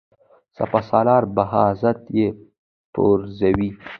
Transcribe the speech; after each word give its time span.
سپه 0.57 0.79
سالار 0.89 1.23
بهزاد 1.35 1.99
یې 2.17 2.27
پرزوي. 2.93 3.69